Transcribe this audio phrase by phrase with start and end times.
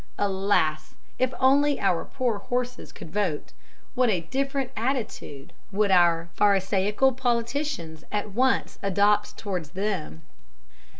[0.17, 0.95] Alas!
[1.19, 3.53] If only our poor horses could vote,
[3.93, 10.23] what a different attitude would our pharisaical politicians at once adopt towards them!